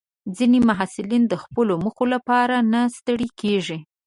[0.37, 3.77] ځینې محصلین د خپلو موخو لپاره نه ستړي کېږي.